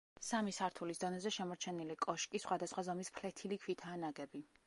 სამი 0.27 0.53
სართულის 0.57 1.01
დონეზე 1.03 1.31
შემორჩენილი 1.35 1.97
კოშკი, 2.07 2.41
სხვადასხვა 2.45 2.87
ზომის 2.89 3.13
ფლეთილი 3.19 3.63
ქვითაა 3.67 4.03
ნაგები. 4.07 4.45